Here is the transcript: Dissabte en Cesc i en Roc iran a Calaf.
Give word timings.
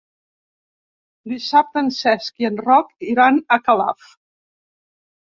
Dissabte 1.33 1.83
en 1.87 1.91
Cesc 1.97 2.41
i 2.43 2.47
en 2.49 2.57
Roc 2.69 2.89
iran 3.11 3.37
a 3.57 3.59
Calaf. 3.67 4.09